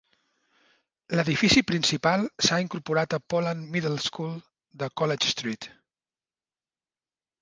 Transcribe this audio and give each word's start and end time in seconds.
L'edifici 1.17 1.61
principal 1.71 2.25
s'ha 2.47 2.57
incorporat 2.63 3.15
a 3.17 3.21
Poland 3.35 3.69
Middle 3.75 4.01
School 4.07 4.35
de 4.83 4.89
College 5.03 5.33
Street. 5.35 5.69